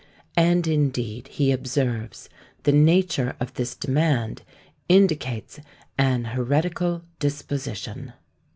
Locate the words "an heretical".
5.95-7.03